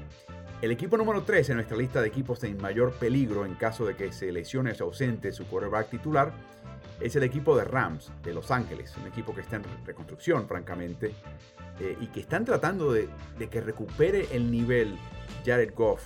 El 0.59 0.71
equipo 0.71 0.97
número 0.97 1.21
3 1.21 1.51
en 1.51 1.55
nuestra 1.57 1.77
lista 1.77 2.01
de 2.01 2.07
equipos 2.07 2.43
en 2.43 2.59
mayor 2.59 2.93
peligro 2.93 3.45
en 3.45 3.53
caso 3.53 3.85
de 3.85 3.95
que 3.95 4.11
se 4.11 4.31
lesione 4.31 4.71
o 4.71 4.75
se 4.75 4.83
ausente 4.83 5.31
su 5.31 5.45
quarterback 5.45 5.91
titular 5.91 6.33
es 6.99 7.15
el 7.15 7.21
equipo 7.21 7.55
de 7.55 7.63
Rams 7.63 8.11
de 8.23 8.33
Los 8.33 8.49
Ángeles, 8.49 8.91
un 8.99 9.05
equipo 9.05 9.35
que 9.35 9.41
está 9.41 9.57
en 9.57 9.63
reconstrucción, 9.85 10.47
francamente, 10.47 11.13
eh, 11.79 11.95
y 12.01 12.07
que 12.07 12.21
están 12.21 12.43
tratando 12.43 12.91
de, 12.91 13.07
que 13.51 13.61
recupere 13.61 14.29
el 14.31 14.49
nivel 14.49 14.97
Jared 15.45 15.75
Goff 15.75 16.01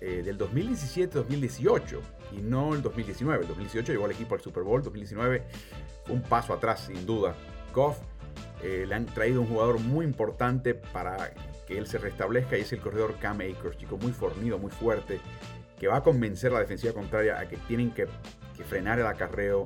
eh, 0.00 0.22
del 0.24 0.38
2017-2018 0.38 2.00
y 2.32 2.36
no 2.40 2.74
el 2.74 2.80
2019. 2.80 3.42
El 3.42 3.48
2018 3.48 3.92
llevó 3.92 4.06
al 4.06 4.12
equipo 4.12 4.34
al 4.34 4.40
Super 4.40 4.62
Bowl, 4.62 4.82
2019 4.82 5.42
fue 6.06 6.14
un 6.14 6.22
paso 6.22 6.54
atrás, 6.54 6.86
sin 6.86 7.04
duda. 7.04 7.34
Goff 7.74 7.98
eh, 8.62 8.86
le 8.88 8.94
han 8.94 9.04
traído 9.04 9.42
un 9.42 9.48
jugador 9.48 9.80
muy 9.80 10.06
importante 10.06 10.74
para 10.74 11.30
que 11.66 11.76
él 11.76 11.86
se 11.86 11.98
restablezca 11.98 12.56
y 12.56 12.62
es 12.62 12.72
el 12.72 12.80
corredor 12.80 13.16
Cam 13.20 13.40
Akers, 13.40 13.76
chico 13.76 13.96
muy 13.96 14.12
fornido, 14.12 14.58
muy 14.58 14.70
fuerte, 14.70 15.20
que 15.78 15.88
va 15.88 15.96
a 15.96 16.02
convencer 16.02 16.50
a 16.50 16.54
la 16.54 16.60
defensiva 16.60 16.92
contraria 16.92 17.38
a 17.38 17.48
que 17.48 17.56
tienen 17.56 17.90
que, 17.90 18.06
frenar 18.68 18.98
el 18.98 19.06
acarreo, 19.06 19.64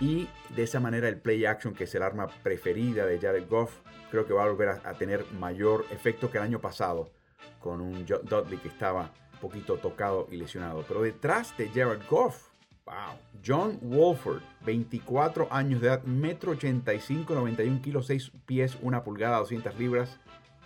y 0.00 0.28
de 0.54 0.64
esa 0.64 0.80
manera 0.80 1.08
el 1.08 1.18
play 1.18 1.44
action, 1.44 1.74
que 1.74 1.84
es 1.84 1.94
el 1.94 2.02
arma 2.02 2.28
preferida 2.42 3.06
de 3.06 3.18
Jared 3.20 3.48
Goff, 3.48 3.76
creo 4.10 4.26
que 4.26 4.32
va 4.32 4.44
a 4.44 4.48
volver 4.48 4.68
a, 4.68 4.94
tener 4.94 5.24
mayor 5.38 5.84
efecto 5.90 6.30
que 6.30 6.38
el 6.38 6.44
año 6.44 6.60
pasado 6.60 7.12
con 7.60 7.80
un 7.80 8.06
Dudley 8.06 8.58
que 8.58 8.68
estaba 8.68 9.12
un 9.34 9.38
poquito 9.40 9.76
tocado 9.76 10.26
y 10.30 10.36
lesionado. 10.36 10.84
Pero 10.86 11.02
detrás 11.02 11.56
de 11.56 11.68
Jared 11.68 12.00
Goff, 12.08 12.48
wow, 12.86 13.18
John 13.44 13.78
Wolford, 13.82 14.42
24 14.64 15.48
años 15.50 15.80
de 15.80 15.88
edad, 15.88 16.02
metro 16.04 16.52
85, 16.52 17.34
91 17.34 17.82
kilos, 17.82 18.06
6 18.06 18.32
pies, 18.46 18.78
1 18.80 19.04
pulgada, 19.04 19.38
200 19.38 19.78
libras. 19.78 20.18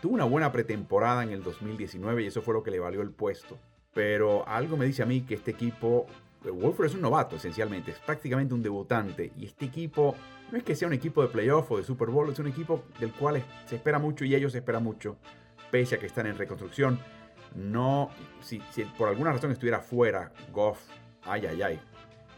Tuvo 0.03 0.15
una 0.15 0.25
buena 0.25 0.51
pretemporada 0.51 1.23
en 1.23 1.31
el 1.31 1.45
2019 1.45 2.25
y 2.25 2.27
eso 2.27 2.43
fue 2.43 2.55
lo 2.55 2.65
que 2.65 2.73
le 2.73 2.81
valió 2.81 3.03
el 3.03 3.13
puesto. 3.13 3.57
Pero 3.95 4.47
algo 4.49 4.77
me 4.77 4.85
dice 4.85 5.05
a 5.05 5.07
mí 5.07 5.21
que 5.21 5.35
este 5.35 5.53
equipo 5.53 6.07
Wolford 6.43 6.87
es 6.87 6.95
un 6.97 7.03
novato 7.03 7.37
esencialmente, 7.37 7.93
es 7.93 8.01
prácticamente 8.01 8.53
un 8.53 8.65
debutante 8.65 9.31
y 9.37 9.47
este 9.47 9.67
equipo 9.67 10.17
no 10.51 10.59
es 10.59 10.65
que 10.65 10.75
sea 10.75 10.89
un 10.89 10.95
equipo 10.95 11.23
de 11.23 11.29
playoff 11.29 11.71
o 11.71 11.77
de 11.77 11.85
Super 11.85 12.09
Bowl, 12.09 12.29
es 12.29 12.39
un 12.41 12.49
equipo 12.49 12.83
del 12.99 13.13
cual 13.13 13.45
se 13.65 13.77
espera 13.77 14.01
mucho 14.01 14.25
y 14.25 14.35
ellos 14.35 14.53
esperan 14.57 14.83
mucho, 14.83 15.19
pese 15.71 15.95
a 15.95 15.99
que 16.01 16.07
están 16.07 16.27
en 16.27 16.37
reconstrucción. 16.37 16.99
No, 17.55 18.11
si, 18.41 18.61
por 18.99 19.09
alguna 19.09 19.31
razón 19.31 19.53
estuviera 19.53 19.79
fuera 19.79 20.33
Goff, 20.53 20.81
ay, 21.23 21.47
ay, 21.47 21.63
ay, 21.63 21.81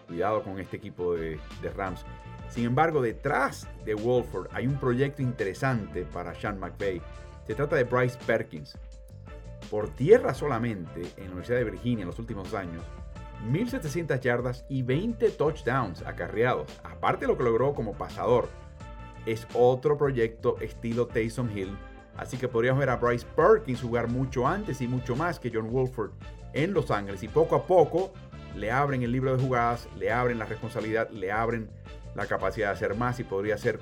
cuidado 0.06 0.42
con 0.42 0.61
este 0.61 0.76
equipo 0.76 1.14
de, 1.14 1.40
de 1.62 1.71
Rams. 1.71 2.04
Sin 2.50 2.66
embargo, 2.66 3.00
detrás 3.00 3.66
de 3.87 3.94
Wolford 3.94 4.49
hay 4.52 4.66
un 4.66 4.78
proyecto 4.78 5.23
interesante 5.23 6.02
para 6.02 6.35
Sean 6.35 6.61
McVay. 6.61 7.00
Se 7.47 7.55
trata 7.55 7.77
de 7.77 7.85
Bryce 7.85 8.19
Perkins. 8.27 8.79
Por 9.71 9.91
tierra 9.91 10.35
solamente 10.35 11.03
en 11.17 11.25
la 11.25 11.33
Universidad 11.33 11.59
de 11.59 11.71
Virginia 11.71 12.03
en 12.03 12.09
los 12.09 12.19
últimos 12.19 12.55
años, 12.55 12.83
1.700 13.51 14.21
yardas 14.21 14.65
y 14.69 14.83
20 14.83 15.31
touchdowns 15.31 16.03
acarreados, 16.03 16.71
aparte 16.83 17.27
de 17.27 17.33
lo 17.33 17.37
que 17.37 17.45
logró 17.45 17.75
como 17.75 17.93
pasador. 17.93 18.49
Es 19.27 19.47
otro 19.55 19.99
proyecto 19.99 20.57
estilo 20.61 21.07
Taysom 21.07 21.51
Hill, 21.57 21.77
así 22.17 22.37
que 22.37 22.49
podríamos 22.49 22.81
ver 22.81 22.91
a 22.91 22.97
Bryce 22.97 23.27
Perkins 23.37 23.83
jugar 23.83 24.09
mucho 24.09 24.47
antes 24.47 24.81
y 24.81 24.89
mucho 24.89 25.17
más 25.17 25.39
que 25.39 25.51
John 25.53 25.71
Wolford 25.71 26.13
en 26.53 26.73
Los 26.73 26.91
Ángeles 26.91 27.23
y 27.23 27.29
poco 27.29 27.57
a 27.57 27.67
poco 27.67 28.13
le 28.55 28.71
abren 28.71 29.03
el 29.03 29.13
libro 29.13 29.37
de 29.37 29.43
jugadas, 29.43 29.89
le 29.99 30.13
abren 30.13 30.39
la 30.39 30.47
responsabilidad, 30.47 31.11
le 31.11 31.33
abren 31.33 31.69
la 32.15 32.27
capacidad 32.27 32.69
de 32.69 32.75
hacer 32.75 32.95
más 32.95 33.19
y 33.19 33.25
podría 33.25 33.59
ser 33.59 33.81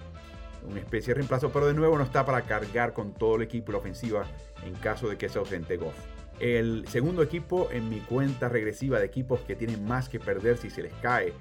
una 0.66 0.80
especie 0.80 1.08
de 1.08 1.18
reemplazo, 1.18 1.50
pero 1.52 1.66
de 1.66 1.74
nuevo 1.74 1.96
no 1.96 2.04
está 2.04 2.24
para 2.24 2.42
cargar 2.42 2.92
con 2.92 3.14
todo 3.14 3.36
el 3.36 3.42
equipo 3.42 3.70
y 3.70 3.72
la 3.72 3.78
ofensiva 3.78 4.24
en 4.64 4.74
caso 4.74 5.08
de 5.08 5.16
que 5.16 5.28
se 5.28 5.38
ausente 5.38 5.76
Goff. 5.76 5.96
El 6.40 6.86
segundo 6.88 7.22
equipo 7.22 7.68
en 7.70 7.88
mi 7.88 8.00
cuenta 8.00 8.48
regresiva 8.48 8.98
de 8.98 9.06
equipos 9.06 9.40
que 9.40 9.54
tienen 9.54 9.84
más 9.84 10.08
que 10.08 10.18
perder 10.18 10.56
si 10.56 10.70
se 10.70 10.82
les 10.82 10.92
cae 10.94 11.32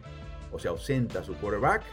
o 0.52 0.60
se 0.60 0.68
ausenta 0.68 1.24
su 1.24 1.34
quarterback, 1.36 1.84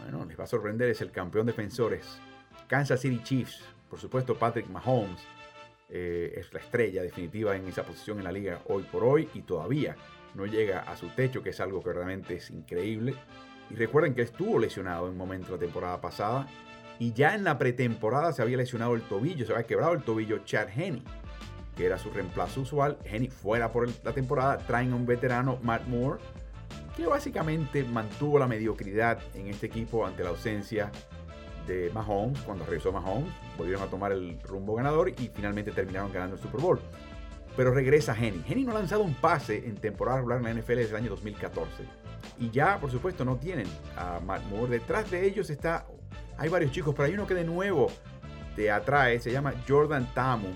bueno, 0.00 0.24
les 0.24 0.38
va 0.38 0.44
a 0.44 0.46
sorprender, 0.46 0.88
es 0.90 1.00
el 1.00 1.10
campeón 1.10 1.46
defensores, 1.46 2.20
Kansas 2.68 3.00
City 3.00 3.20
Chiefs. 3.22 3.64
Por 3.90 3.98
supuesto, 3.98 4.38
Patrick 4.38 4.68
Mahomes 4.68 5.20
eh, 5.88 6.34
es 6.36 6.52
la 6.52 6.60
estrella 6.60 7.02
definitiva 7.02 7.56
en 7.56 7.66
esa 7.66 7.82
posición 7.82 8.18
en 8.18 8.24
la 8.24 8.32
liga 8.32 8.60
hoy 8.66 8.82
por 8.84 9.02
hoy 9.02 9.28
y 9.34 9.40
todavía 9.42 9.96
no 10.34 10.46
llega 10.46 10.80
a 10.80 10.96
su 10.96 11.08
techo, 11.08 11.42
que 11.42 11.50
es 11.50 11.60
algo 11.60 11.82
que 11.82 11.92
realmente 11.92 12.34
es 12.34 12.50
increíble. 12.50 13.14
Y 13.70 13.74
recuerden 13.74 14.14
que 14.14 14.22
estuvo 14.22 14.58
lesionado 14.58 15.06
en 15.06 15.12
un 15.12 15.18
momento 15.18 15.52
la 15.52 15.58
temporada 15.58 16.00
pasada 16.00 16.46
y 16.98 17.12
ya 17.12 17.34
en 17.34 17.44
la 17.44 17.58
pretemporada 17.58 18.32
se 18.32 18.42
había 18.42 18.56
lesionado 18.56 18.94
el 18.94 19.02
tobillo, 19.02 19.46
se 19.46 19.52
había 19.52 19.66
quebrado 19.66 19.92
el 19.92 20.02
tobillo 20.02 20.38
Chad 20.44 20.68
Henney 20.74 21.04
que 21.78 21.86
era 21.86 21.96
su 21.96 22.10
reemplazo 22.10 22.62
usual. 22.62 22.98
Henny 23.04 23.28
fuera 23.28 23.70
por 23.70 23.88
la 24.02 24.12
temporada, 24.12 24.58
traen 24.58 24.92
a 24.92 24.96
un 24.96 25.06
veterano, 25.06 25.60
Matt 25.62 25.86
Moore, 25.86 26.20
que 26.96 27.06
básicamente 27.06 27.84
mantuvo 27.84 28.36
la 28.40 28.48
mediocridad 28.48 29.20
en 29.34 29.46
este 29.46 29.66
equipo 29.66 30.04
ante 30.04 30.24
la 30.24 30.30
ausencia 30.30 30.90
de 31.68 31.88
Mahomes. 31.94 32.40
Cuando 32.40 32.64
regresó 32.64 32.90
Mahomes, 32.90 33.32
volvieron 33.56 33.84
a 33.84 33.86
tomar 33.86 34.10
el 34.10 34.40
rumbo 34.42 34.74
ganador 34.74 35.10
y 35.10 35.30
finalmente 35.32 35.70
terminaron 35.70 36.12
ganando 36.12 36.34
el 36.34 36.42
Super 36.42 36.60
Bowl. 36.60 36.80
Pero 37.56 37.72
regresa 37.72 38.12
Henny. 38.12 38.42
Henny 38.48 38.64
no 38.64 38.72
ha 38.72 38.74
lanzado 38.74 39.04
un 39.04 39.14
pase 39.14 39.58
en 39.58 39.76
temporada 39.76 40.18
regular 40.18 40.38
en 40.38 40.44
la 40.44 40.54
NFL 40.54 40.74
desde 40.74 40.90
el 40.90 40.96
año 40.96 41.10
2014. 41.10 41.84
Y 42.38 42.50
ya, 42.50 42.78
por 42.78 42.90
supuesto, 42.90 43.24
no 43.24 43.36
tienen 43.36 43.66
a 43.96 44.20
Matt 44.20 44.44
Moore. 44.46 44.78
Detrás 44.78 45.10
de 45.10 45.26
ellos 45.26 45.50
está, 45.50 45.86
hay 46.36 46.48
varios 46.48 46.70
chicos, 46.70 46.94
pero 46.94 47.06
hay 47.06 47.14
uno 47.14 47.26
que 47.26 47.34
de 47.34 47.44
nuevo 47.44 47.88
te 48.54 48.70
atrae, 48.70 49.20
se 49.20 49.32
llama 49.32 49.54
Jordan 49.66 50.12
Tamu 50.14 50.48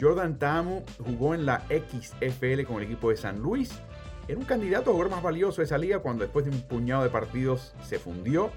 Jordan 0.00 0.38
Tamu 0.38 0.82
jugó 1.04 1.34
en 1.34 1.46
la 1.46 1.62
XFL 1.68 2.64
con 2.64 2.76
el 2.76 2.84
equipo 2.84 3.10
de 3.10 3.16
San 3.16 3.38
Luis. 3.38 3.80
Era 4.26 4.38
un 4.38 4.44
candidato 4.44 4.90
a 4.90 4.92
jugador 4.92 5.12
más 5.12 5.22
valioso 5.22 5.60
de 5.60 5.66
esa 5.66 5.78
liga 5.78 6.00
cuando 6.00 6.24
después 6.24 6.44
de 6.44 6.50
un 6.50 6.62
puñado 6.62 7.02
de 7.02 7.10
partidos 7.10 7.74
se 7.82 7.98
fundió. 7.98 8.50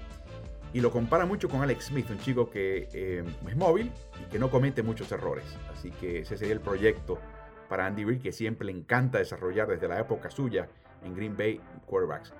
Y 0.72 0.80
lo 0.80 0.90
compara 0.90 1.24
mucho 1.24 1.48
con 1.48 1.62
Alex 1.62 1.86
Smith, 1.86 2.10
un 2.10 2.18
chico 2.18 2.50
que 2.50 2.88
eh, 2.92 3.24
es 3.48 3.56
móvil 3.56 3.90
y 4.20 4.30
que 4.30 4.38
no 4.38 4.50
comete 4.50 4.82
muchos 4.82 5.10
errores. 5.12 5.44
Así 5.72 5.90
que 5.90 6.20
ese 6.20 6.36
sería 6.36 6.52
el 6.52 6.60
proyecto 6.60 7.18
para 7.70 7.86
Andy 7.86 8.04
Reid 8.04 8.20
que 8.20 8.32
siempre 8.32 8.66
le 8.66 8.72
encanta 8.72 9.18
desarrollar 9.18 9.68
desde 9.68 9.88
la 9.88 9.98
época 9.98 10.30
suya 10.30 10.68
en 11.02 11.14
Green 11.14 11.36
Bay 11.36 11.60
Quarterbacks. 11.86 12.34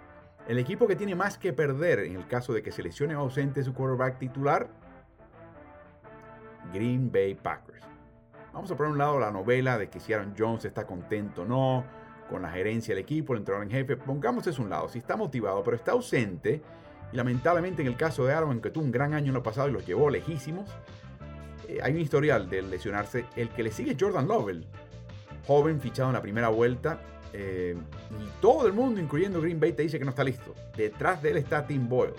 El 0.49 0.59
equipo 0.59 0.87
que 0.87 0.97
tiene 0.97 1.15
más 1.15 1.37
que 1.37 1.53
perder 1.53 1.99
en 2.01 2.17
el 2.17 2.27
caso 2.27 2.55
de 2.55 2.63
que 2.63 2.73
se 2.73 2.83
lesione 2.83 3.15
o 3.15 3.21
ausente 3.21 3.63
su 3.63 3.75
quarterback 3.75 4.19
titular, 4.19 4.67
Green 6.73 7.13
Bay 7.13 7.35
Packers. 7.35 7.85
Vamos 8.55 8.71
a 8.71 8.77
poner 8.77 8.93
un 8.93 8.99
lado 8.99 9.21
la 9.21 9.31
novela 9.31 9.77
de 9.77 9.91
que 9.91 10.01
si 10.01 10.15
Aaron 10.15 10.35
Jones 10.37 10.65
está 10.65 10.87
contento 10.87 11.43
o 11.43 11.45
no, 11.45 11.85
con 12.31 12.41
la 12.41 12.51
gerencia 12.51 12.95
del 12.95 13.03
equipo, 13.03 13.35
el 13.35 13.41
entrenador 13.41 13.67
en 13.67 13.73
jefe. 13.73 13.99
Pongamos 13.99 14.47
eso 14.47 14.63
a 14.63 14.65
un 14.65 14.71
lado. 14.71 14.89
Si 14.89 14.99
está 14.99 15.17
motivado, 15.17 15.63
pero 15.63 15.77
está 15.77 15.93
ausente, 15.93 16.63
y 17.13 17.17
lamentablemente 17.17 17.83
en 17.83 17.89
el 17.89 17.97
caso 17.97 18.25
de 18.25 18.33
Aaron, 18.33 18.63
que 18.63 18.71
tuvo 18.71 18.85
un 18.85 18.91
gran 18.91 19.13
año 19.13 19.29
en 19.29 19.35
lo 19.35 19.43
pasado 19.43 19.69
y 19.69 19.73
los 19.73 19.87
llevó 19.87 20.09
lejísimos, 20.09 20.71
eh, 21.69 21.79
hay 21.83 21.93
un 21.93 22.01
historial 22.01 22.49
de 22.49 22.63
lesionarse. 22.63 23.27
El 23.37 23.51
que 23.51 23.63
le 23.63 23.71
sigue 23.71 23.99
Jordan 24.01 24.27
Lovell. 24.27 24.67
joven 25.47 25.79
fichado 25.79 26.09
en 26.09 26.15
la 26.15 26.23
primera 26.23 26.49
vuelta. 26.49 27.01
Eh, 27.33 27.77
y 28.11 28.41
todo 28.41 28.67
el 28.67 28.73
mundo, 28.73 29.01
incluyendo 29.01 29.41
Green 29.41 29.61
Bay, 29.61 29.73
te 29.73 29.83
dice 29.83 29.99
que 29.99 30.05
no 30.05 30.11
está 30.11 30.25
listo. 30.25 30.55
Detrás 30.77 31.23
de 31.23 31.31
él 31.31 31.37
está 31.37 31.67
Tim 31.67 31.89
Boyle. 31.89 32.15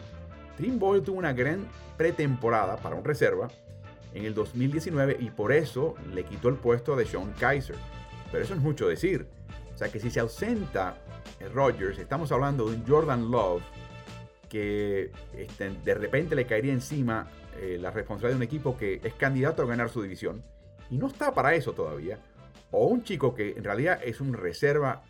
Tim 0.58 0.78
Boyle 0.78 1.01
tuvo 1.01 1.18
una 1.18 1.34
gran 1.34 1.68
pretemporada 1.98 2.78
para 2.78 2.96
un 2.96 3.04
reserva 3.04 3.48
en 4.13 4.25
el 4.25 4.34
2019 4.34 5.18
y 5.20 5.30
por 5.30 5.51
eso 5.51 5.96
le 6.13 6.24
quitó 6.24 6.50
el 6.50 6.56
puesto 6.56 6.96
de 6.96 7.06
Sean 7.06 7.34
Kaiser. 7.39 7.75
Pero 8.32 8.44
eso 8.44 8.54
es 8.54 8.60
mucho 8.60 8.88
decir. 8.88 9.28
O 9.74 9.78
sea 9.78 9.89
que 9.89 10.00
si 10.00 10.12
se 10.12 10.20
ausenta 10.20 10.98
Rodgers, 11.54 11.98
estamos 12.00 12.32
hablando 12.32 12.70
de 12.70 12.75
un 12.75 12.86
Jordan 12.86 13.32
Love 13.32 13.63
que 14.50 15.12
este, 15.38 15.70
de 15.70 15.94
repente 15.94 16.36
le 16.36 16.46
caería 16.46 16.74
encima 16.74 17.28
eh, 17.58 17.78
la 17.80 17.92
responsabilidad 17.92 18.39
de 18.39 18.44
un 18.44 18.44
equipo 18.44 18.75
que 18.75 19.00
es 19.04 19.13
candidato 19.13 19.62
a 19.62 19.66
ganar 19.66 19.89
su 19.89 20.01
división 20.01 20.44
y 20.89 20.98
no 20.98 21.08
está 21.08 21.34
para 21.34 21.54
eso 21.54 21.74
todavía. 21.74 22.20
O 22.72 22.88
un 22.88 23.04
chico 23.04 23.34
que 23.34 23.52
en 23.52 23.64
realidad 23.64 24.00
es 24.04 24.22
un 24.22 24.34
reserva 24.34 25.04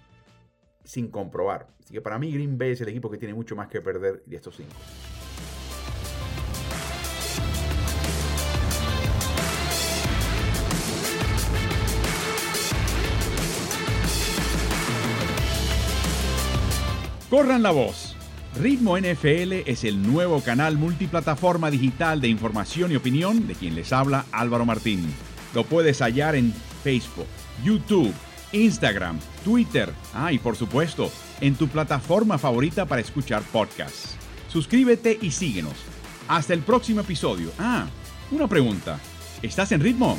sin 0.84 1.10
comprobar. 1.10 1.68
Así 1.84 1.94
que 1.94 2.01
para 2.01 2.18
mí 2.18 2.32
Green 2.32 2.58
Bay 2.58 2.72
es 2.72 2.82
el 2.82 2.89
equipo 2.89 3.10
que 3.10 3.18
tiene 3.18 3.34
mucho 3.34 3.56
más 3.56 3.68
que 3.68 3.82
perder 3.82 4.24
de 4.25 4.36
estos 4.36 4.56
cinco. 4.56 4.75
Corran 17.30 17.62
la 17.62 17.70
voz. 17.70 18.16
Ritmo 18.60 18.98
NFL 18.98 19.54
es 19.68 19.84
el 19.84 20.01
nuevo 20.01 20.42
canal 20.42 20.78
multiplataforma 20.78 21.70
digital 21.70 22.20
de 22.20 22.28
información 22.28 22.92
y 22.92 22.96
opinión 22.96 23.48
de 23.48 23.54
quien 23.54 23.75
les 23.75 23.94
habla 23.94 24.25
Álvaro 24.32 24.66
Martín. 24.66 25.13
Lo 25.54 25.63
puedes 25.63 26.01
hallar 26.01 26.34
en 26.34 26.51
Facebook, 26.84 27.28
YouTube, 27.63 28.13
Instagram, 28.51 29.20
Twitter, 29.44 29.94
ah, 30.13 30.32
y 30.32 30.39
por 30.39 30.56
supuesto, 30.56 31.12
en 31.42 31.56
tu 31.56 31.68
plataforma 31.68 32.38
favorita 32.38 32.86
para 32.86 33.01
escuchar 33.01 33.44
podcasts. 33.44 34.16
Suscríbete 34.48 35.18
y 35.22 35.32
síguenos. 35.32 35.74
Hasta 36.28 36.54
el 36.54 36.62
próximo 36.62 37.01
episodio. 37.01 37.51
Ah, 37.60 37.88
una 38.32 38.48
pregunta. 38.48 39.00
¿Estás 39.42 39.72
en 39.72 39.82
ritmo? 39.82 40.18